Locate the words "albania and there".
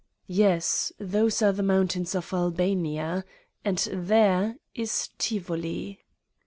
2.33-4.57